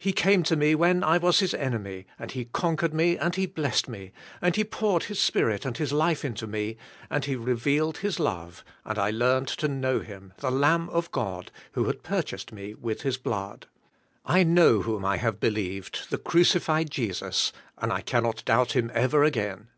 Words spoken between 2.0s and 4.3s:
and He conquered me and He blessed me,